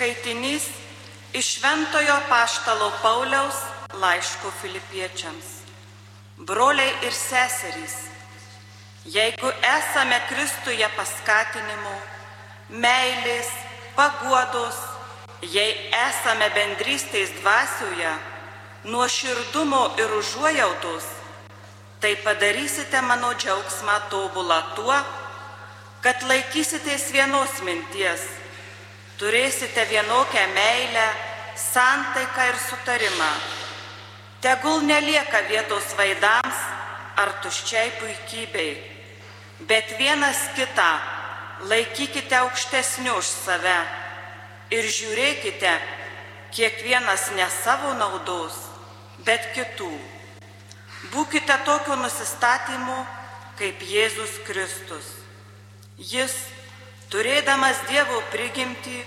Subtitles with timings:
[0.00, 0.64] Skaitinys
[1.32, 3.54] iš Šventojo Paštalo Pauliaus
[3.92, 5.44] laiško filipiečiams.
[6.36, 7.96] Broliai ir seserys,
[9.04, 11.92] jeigu esame Kristuje paskatinimo,
[12.70, 13.52] meilės,
[13.92, 14.80] paguodos,
[15.42, 15.76] jei
[16.08, 18.16] esame bendrystės dvasioje,
[18.88, 21.12] nuoširdumo ir užuojautos,
[22.00, 25.00] tai padarysite mano džiaugsmą tobulą tuo,
[26.00, 28.39] kad laikysitės vienos minties,
[29.20, 31.06] turėsite vienokią meilę,
[31.56, 33.32] santaiką ir sutarimą.
[34.40, 36.60] Tegul nelieka vietos vaidams
[37.20, 38.78] ar tuščiai puikybei,
[39.68, 40.90] bet vienas kitą
[41.68, 43.76] laikykite aukštesniu už save
[44.72, 45.72] ir žiūrėkite
[46.56, 48.56] kiekvienas ne savo naudos,
[49.26, 49.92] bet kitų.
[51.12, 52.96] Būkite tokio nusistatymu
[53.60, 55.12] kaip Jėzus Kristus.
[56.00, 56.32] Jis,
[57.10, 59.02] turėdamas Dievo prigimtį,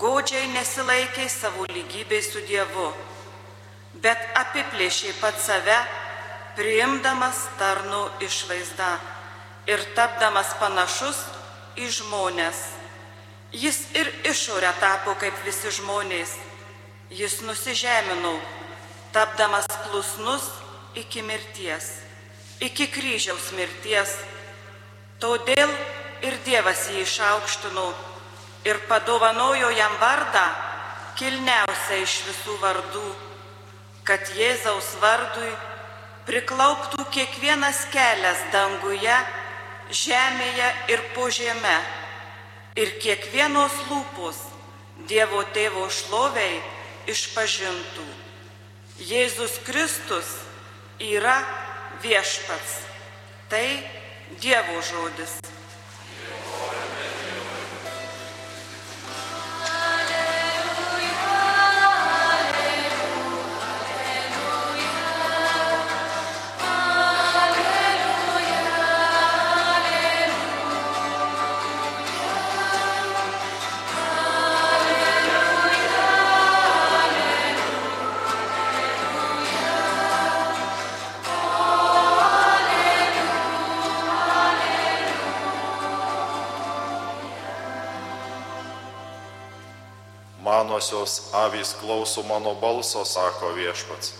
[0.00, 2.90] godžiai nesilaikė savo lygybei su Dievu,
[4.02, 5.78] bet apiplėšė pat save,
[6.58, 8.90] priimdamas tarnų išvaizdą
[9.70, 11.22] ir tapdamas panašus
[11.78, 12.64] į žmonės.
[13.52, 16.36] Jis ir išorę tapo kaip visi žmonės.
[17.10, 18.36] Jis nusižemino,
[19.10, 20.44] tapdamas klusnus
[20.94, 21.88] iki mirties,
[22.62, 24.14] iki kryžiaus mirties.
[25.18, 25.72] Todėl
[26.26, 27.86] ir Dievas jį išaukštino
[28.68, 30.44] ir padovanojo jam vardą
[31.20, 33.08] kilniausią iš visų vardų,
[34.08, 35.50] kad Jėzaus vardui
[36.28, 39.16] priklauptų kiekvienas kelias danguje,
[39.90, 41.76] žemėje ir po žemę
[42.78, 44.46] ir kiekvienos lūpos
[45.08, 46.58] Dievo tėvo šloviai
[47.08, 48.04] išpažintų.
[49.00, 50.34] Jėzus Kristus
[51.00, 51.38] yra
[52.04, 52.82] viešpats.
[53.48, 53.64] Tai
[54.44, 55.40] Dievo žodis.
[90.50, 94.14] Manosios avys klauso mano balso, sako viešpats.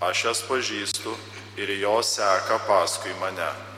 [0.00, 1.12] Aš jas pažįstu
[1.60, 3.75] ir jos seka paskui mane.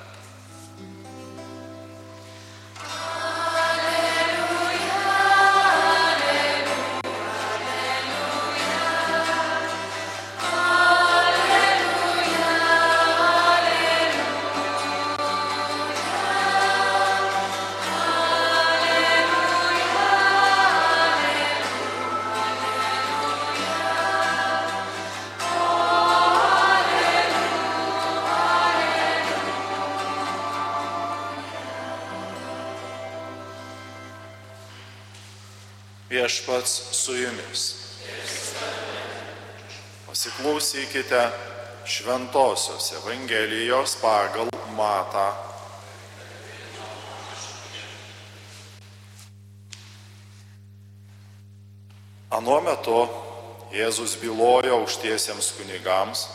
[36.28, 37.75] Viešpats su jumis.
[40.06, 41.31] Pasiklausykite
[41.84, 45.33] Šventojios Evangelijos pagal Matą.
[52.31, 53.09] Anuo metu
[53.72, 56.28] Jėzus bylojo aukštiesiems kunigams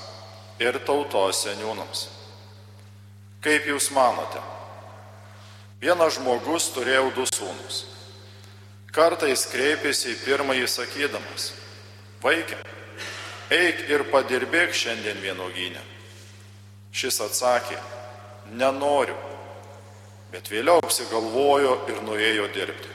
[0.57, 2.07] ir tautos seniūnams.
[3.45, 4.41] Kaip jūs manote?
[5.77, 7.83] Vienas žmogus turėjo du sūnus.
[8.93, 11.47] Kartais kreipėsi į pirmąjį sakydamas,
[12.21, 12.59] vaikė,
[13.49, 15.81] eik ir padirbėk šiandien vienogynę.
[16.93, 17.79] Šis atsakė,
[18.53, 19.17] nenoriu,
[20.29, 22.93] bet vėliau apsigalvojo ir nuėjo dirbti.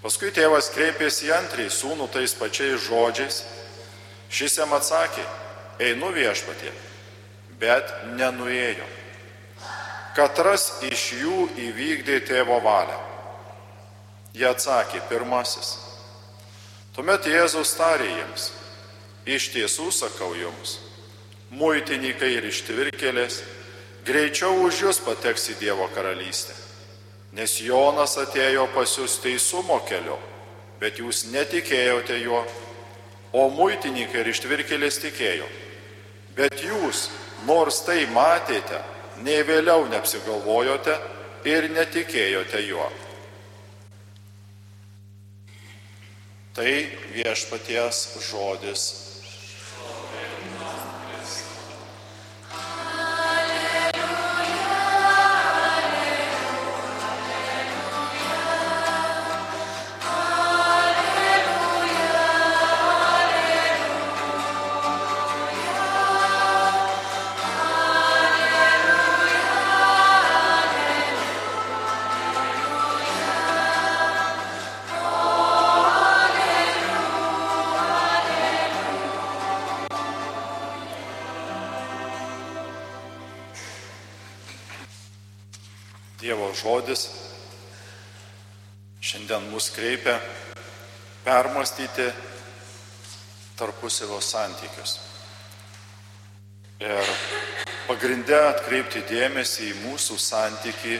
[0.00, 3.44] Paskui tėvas kreipėsi į antrąjį sūnų tais pačiais žodžiais.
[4.32, 5.28] Šis jam atsakė,
[5.84, 6.72] einu viešpatie,
[7.60, 8.88] bet nenuėjo.
[10.16, 13.13] Katras iš jų įvykdė tėvo valią.
[14.34, 15.76] Jie atsakė pirmasis.
[16.94, 18.48] Tuomet Jėzus tarė jiems,
[19.26, 20.80] iš tiesų sakau jums,
[21.54, 23.40] muitininkai ir ištvirkėlės
[24.06, 26.54] greičiau už jūs pateks į Dievo karalystę.
[27.34, 30.18] Nes Jonas atėjo pas jūs teisumo keliu,
[30.82, 32.42] bet jūs netikėjote juo,
[33.34, 35.46] o muitininkai ir ištvirkėlės tikėjo.
[36.34, 37.08] Bet jūs,
[37.46, 38.82] nors tai matėte,
[39.22, 40.98] nei vėliau neapsigalvojote
[41.46, 42.90] ir netikėjote juo.
[46.54, 46.70] Tai
[47.10, 49.03] viešpaties žodis.
[86.64, 87.08] Žodis
[89.04, 90.16] šiandien mus kreipia
[91.24, 92.06] permastyti
[93.58, 94.94] tarpusavio santykius.
[96.80, 97.10] Ir
[97.84, 100.96] pagrindę atkreipti dėmesį į mūsų santyki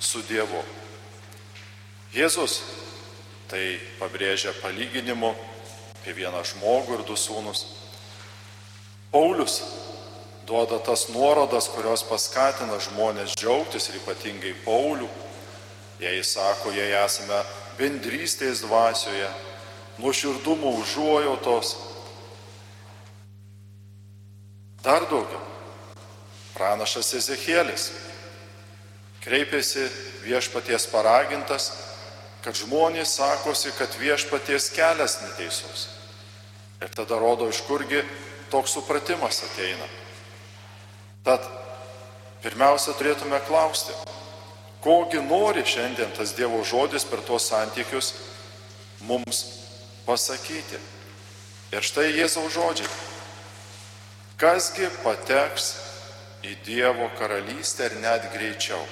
[0.00, 0.60] su Dievu.
[2.12, 2.60] Jėzus
[3.48, 5.32] tai pabrėžia palyginimu
[6.02, 7.64] apie vieną žmogų ir du sūnus.
[9.12, 9.62] Paulius
[10.46, 15.08] duoda tas nuorodas, kurios paskatina žmonės džiaugtis ir ypatingai Paulių.
[16.02, 17.38] Jei sako, jei esame
[17.78, 19.28] bendrystės dvasioje,
[20.02, 21.76] nuoširdumo užuojautos.
[24.82, 25.40] Dar daugiau.
[26.56, 27.92] Pranašas Ezekielis
[29.22, 29.86] kreipėsi
[30.26, 31.70] viešpaties paragintas,
[32.42, 35.86] kad žmonės sakosi, kad viešpaties kelias neteisus.
[36.82, 38.02] Ir tada rodo, iš kurgi
[38.50, 39.86] toks supratimas ateina.
[41.22, 41.44] Tad
[42.42, 43.94] pirmiausia turėtume klausti,
[44.82, 48.14] kogi nori šiandien tas Dievo žodis per tuos santykius
[49.06, 49.44] mums
[50.06, 50.80] pasakyti.
[51.72, 52.90] Ir štai Jėzaus žodžiai.
[54.42, 55.68] Kasgi pateks
[56.42, 58.82] į Dievo karalystę ir net greičiau.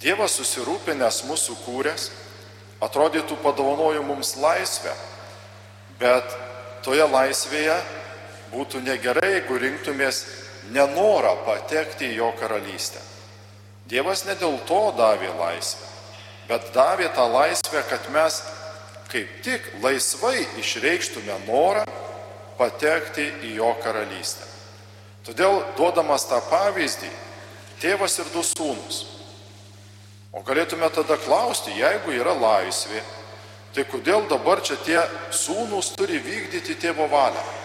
[0.00, 2.08] Dievas susirūpinęs mūsų kūrės,
[2.82, 4.94] atrodytų padovanojo mums laisvę,
[6.00, 6.32] bet
[6.82, 7.76] toje laisvėje
[8.56, 10.24] būtų negerai, jeigu rinktumės
[10.70, 13.02] nenorą patekti į jo karalystę.
[13.90, 15.88] Dievas ne dėl to davė laisvę,
[16.48, 18.38] bet davė tą laisvę, kad mes
[19.12, 21.84] kaip tik laisvai išreikštume norą
[22.58, 24.46] patekti į jo karalystę.
[25.26, 27.10] Todėl duodamas tą pavyzdį,
[27.82, 29.02] tėvas ir du sūnus.
[30.32, 33.02] O galėtume tada klausti, jeigu yra laisvė,
[33.74, 35.00] tai kodėl dabar čia tie
[35.34, 37.61] sūnus turi vykdyti tėvo valią?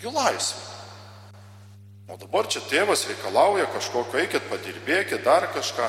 [0.00, 0.60] Taigi laisvė.
[2.08, 5.88] O dabar čia tėvas reikalauja kažkokio, eikit padirbėkit, dar kažką.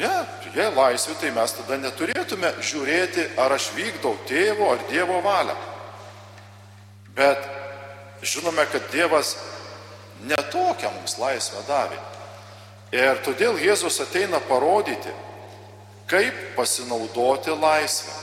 [0.00, 0.10] Ne,
[0.50, 5.54] jei laisvė, tai mes tada neturėtume žiūrėti, ar aš vykdau tėvo ar Dievo valią.
[7.14, 7.46] Bet
[8.26, 9.36] žinome, kad Dievas
[10.26, 12.02] netokią mums laisvę davė.
[12.90, 15.14] Ir todėl Jėzus ateina parodyti,
[16.10, 18.18] kaip pasinaudoti laisvę.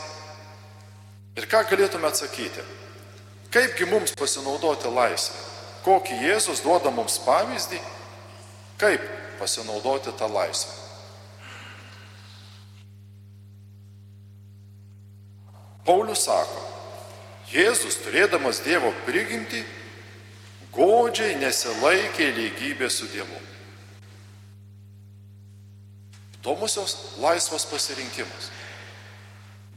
[1.39, 2.82] Ir ką galėtume atsakyti?
[3.53, 5.41] Kaipgi mums pasinaudoti laisvę?
[5.85, 7.77] Kokį Jėzus duoda mums pavyzdį,
[8.81, 9.03] kaip
[9.37, 10.79] pasinaudoti tą laisvę.
[15.83, 16.61] Paulius sako,
[17.51, 19.61] Jėzus turėdamas Dievo prigimtį,
[20.73, 23.41] godžiai nesilaikė lygybė su Dievu.
[26.39, 28.49] Įdomusios laisvas pasirinkimas.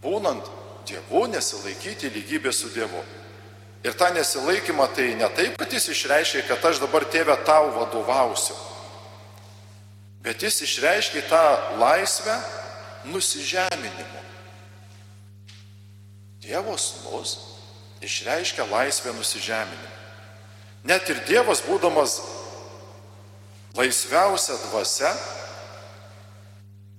[0.00, 0.48] Būnant
[0.88, 3.04] Dievu nesilaikyti lygybė su Dievu.
[3.86, 8.56] Ir tą nesilaikymą tai ne taip, kad jis išreiškia, kad aš dabar tėvę tau vadovausiu.
[10.26, 11.42] Bet jis išreiškia tą
[11.78, 12.34] laisvę
[13.06, 14.22] nusižeminimu.
[16.42, 17.36] Dievo sūnus
[18.02, 19.92] išreiškia laisvę nusižeminimą.
[20.86, 22.16] Net ir Dievas, būdamas
[23.78, 25.12] laisviausia dvasia,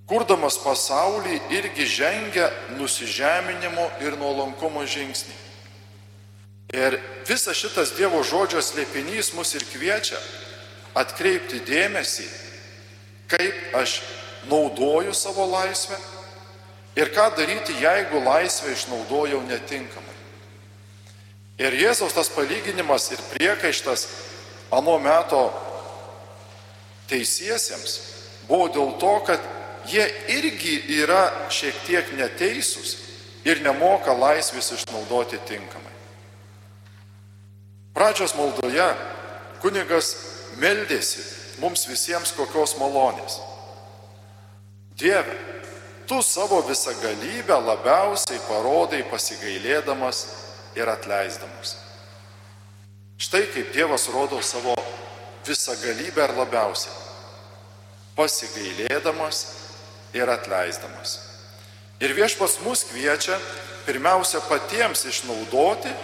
[0.08, 2.48] kurdamas pasaulį, irgi žengia
[2.80, 5.47] nusižeminimo ir nuolankumo žingsnį.
[6.78, 10.20] Ir visas šitas Dievo žodžio slėpinys mus ir kviečia
[10.98, 12.28] atkreipti dėmesį,
[13.32, 14.02] kaip aš
[14.50, 15.98] naudoju savo laisvę
[16.98, 20.16] Ir ką daryti, jeigu laisvę išnaudojau netinkamai.
[21.62, 24.08] Ir Jėzaus tas palyginimas ir priekaištas
[24.74, 25.44] anu meto
[27.10, 27.94] teisiesiems
[28.50, 29.46] buvo dėl to, kad
[29.86, 31.22] jie irgi yra
[31.54, 32.96] šiek tiek neteisūs
[33.46, 35.87] ir nemoka laisvės išnaudoti tinkamai.
[37.98, 38.86] Pradžios maldoje
[39.58, 40.12] kunigas
[40.62, 41.24] meldėsi
[41.58, 43.40] mums visiems kokios malonės.
[45.02, 45.34] Dieve,
[46.06, 50.20] tu savo visagalybę labiausiai parodai pasigailėdamas
[50.78, 51.74] ir atleisdamas.
[53.18, 54.76] Štai kaip Dievas rodo savo
[55.48, 56.94] visagalybę ir labiausiai.
[58.14, 59.40] Pasigailėdamas
[60.14, 61.16] ir atleisdamas.
[61.98, 63.40] Ir viešpas mus kviečia
[63.90, 65.96] pirmiausia patiems išnaudoti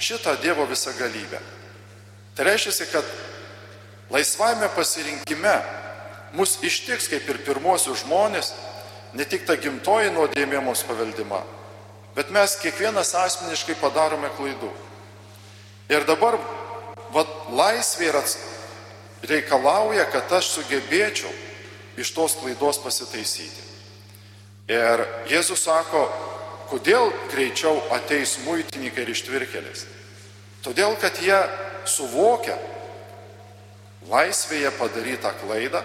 [0.00, 1.40] šitą Dievo visagalybę.
[2.34, 3.04] Tai reiškia, kad
[4.10, 5.54] laisvame pasirinkime
[6.32, 8.52] mus ištiks kaip ir pirmosius žmonės
[9.14, 11.42] ne tik ta gimtoji nuodėmė mums paveldima,
[12.14, 14.70] bet mes kiekvienas asmeniškai padarome klaidų.
[15.90, 16.38] Ir dabar
[17.14, 18.38] vat, laisvė ats...
[19.20, 21.30] reikalauja, kad aš sugebėčiau
[22.00, 23.66] iš tos klaidos pasitaisyti.
[24.70, 26.06] Ir Jėzus sako,
[26.70, 29.86] kodėl greičiau ateis muitininkai ir ištvirkelės.
[30.64, 31.38] Todėl, kad jie
[31.88, 32.56] suvokia,
[34.10, 35.82] laisvėje padarytą klaidą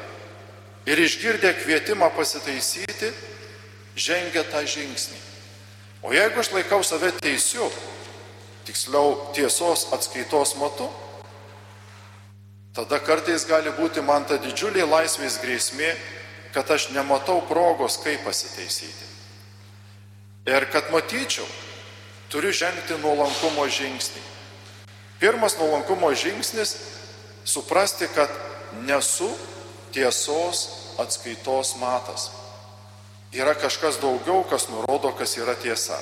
[0.86, 3.12] ir išgirdę kvietimą pasitaisyti,
[3.96, 5.18] žengia tą žingsnį.
[6.06, 7.65] O jeigu aš laikau save teisiu,
[8.68, 10.89] tiksliau tiesos atskaitos matu,
[12.75, 15.96] tada kartais gali būti man ta didžiulė laisvės grėsmė,
[16.54, 19.14] kad aš nematau progos, kaip pasitaisyti.
[20.46, 21.46] Ir kad matyčiau,
[22.30, 24.22] turiu žengti nuolankumo žingsnį.
[25.20, 26.75] Pirmas nuolankumo žingsnis-
[27.54, 28.30] suprasti, kad
[28.86, 29.30] nesu
[29.92, 32.30] tiesos atskaitos matas.
[33.34, 35.98] Yra kažkas daugiau, kas nurodo, kas yra tiesa.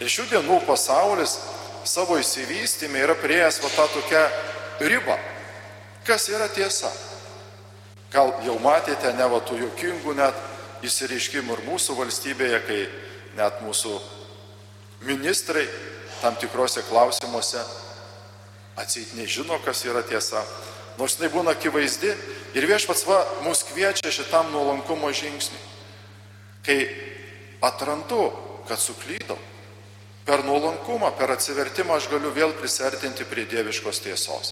[0.00, 1.38] Ir šių dienų pasaulis
[1.84, 4.22] savo įsivystymė yra prieėjęs va tą tokią
[4.80, 5.18] ribą.
[6.06, 6.92] Kas yra tiesa?
[8.12, 10.34] Gal jau matėte ne va tų jokingų net
[10.86, 12.80] įsireiškimų ir mūsų valstybėje, kai
[13.38, 13.94] net mūsų
[15.06, 15.66] ministrai
[16.22, 17.62] tam tikrose klausimuose
[18.78, 20.42] atseit nežino, kas yra tiesa.
[20.98, 22.10] Nors tai būna akivaizdi
[22.58, 25.62] ir viešpats va mus kviečia šitam nuolankumo žingsniui.
[26.66, 26.78] Kai
[27.62, 28.32] atrandu,
[28.68, 29.38] kad suklydau,
[30.26, 34.50] per nuolankumą, per atsivertimą aš galiu vėl prisertinti prie dieviškos tiesos.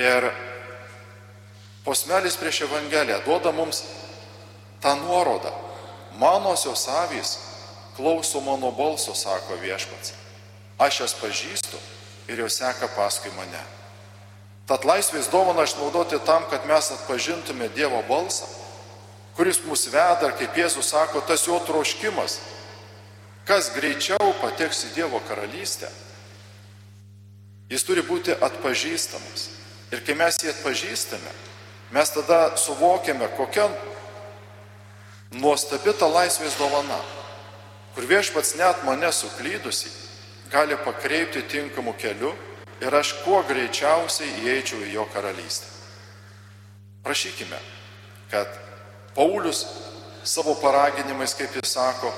[0.00, 0.26] Ir
[1.84, 3.84] posmelis prieš Evangeliją duoda mums
[4.82, 5.52] tą nuorodą.
[6.18, 7.36] Manosios avys
[7.96, 10.12] klauso mano balso, sako viešpats.
[10.78, 11.80] Aš jas pažįstu
[12.28, 13.62] ir jos seka paskui mane.
[14.66, 18.48] Tad laisvės dovana išnaudoti tam, kad mes atpažintume Dievo balsą,
[19.38, 22.40] kuris mus veda, kaip Jėzus sako, tas jo troškimas
[23.46, 25.88] kas greičiau pateks į Dievo karalystę,
[27.70, 29.50] jis turi būti atpažįstamas.
[29.94, 31.32] Ir kai mes jį atpažįstame,
[31.94, 33.68] mes tada suvokiame, kokia
[35.38, 36.98] nuostabi ta laisvės dovana,
[37.96, 39.88] kur viešpats net mane suklydusi
[40.52, 42.34] gali pakreipti tinkamu keliu
[42.80, 45.64] ir aš kuo greičiausiai įeičiau į jo karalystę.
[47.00, 47.56] Prašykime,
[48.30, 48.52] kad
[49.16, 49.64] Paulius
[50.28, 52.12] savo paraginimais, kaip jis sako,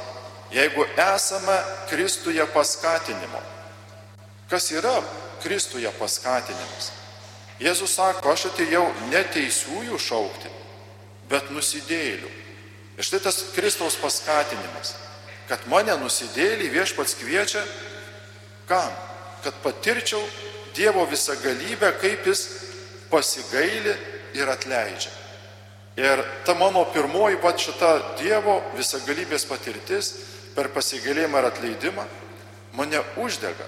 [0.50, 0.82] jeigu
[1.14, 1.56] esame
[1.86, 3.42] Kristuje paskatinimo.
[4.50, 4.98] Kas yra
[5.42, 6.90] Kristuje paskatinimas?
[7.62, 10.50] Jėzus sako, aš atėjau ne teisiųjų šaukti,
[11.30, 12.30] bet nusidėlių.
[12.98, 14.96] Ir štai tas Kristaus paskatinimas,
[15.48, 17.64] kad mane nusidėlį viešpats kviečia,
[18.68, 18.92] kam?
[19.44, 20.22] Kad patirčiau
[20.76, 22.42] Dievo visą galybę, kaip jis
[23.10, 23.96] pasigaili
[24.36, 25.10] ir atleidžia.
[25.98, 27.88] Ir ta mano pirmoji pat šita
[28.20, 30.12] Dievo visagalybės patirtis
[30.54, 32.04] per pasigailėjimą ir atleidimą
[32.78, 33.66] mane uždega.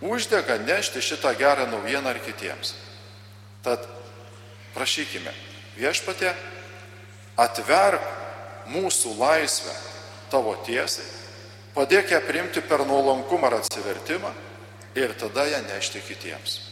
[0.00, 2.74] Uždega nešti šitą gerą naujieną ar kitiems.
[3.62, 3.86] Tad
[4.74, 5.30] prašykime,
[5.78, 6.32] viešpatė,
[7.38, 8.02] atverk
[8.74, 9.74] mūsų laisvę
[10.30, 11.06] tavo tiesai,
[11.78, 14.32] padėk ją priimti per nuolankumą ar atsivertimą
[14.98, 16.67] ir tada ją nešti kitiems.